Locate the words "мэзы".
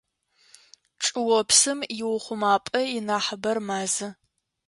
3.67-4.07